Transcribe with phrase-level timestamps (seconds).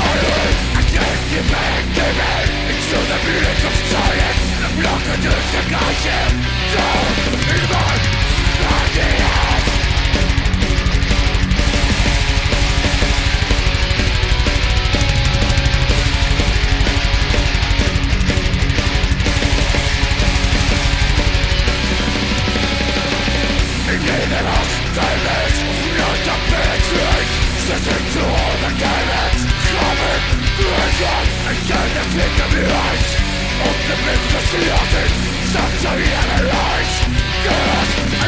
[0.00, 5.34] I can't give back, give in Into the village of silence And I'm not gonna
[5.50, 6.30] take action
[6.74, 8.07] Down in
[31.00, 32.64] I Again the flick of the
[33.86, 34.50] the mythos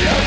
[0.00, 0.23] the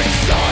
[0.00, 0.47] It's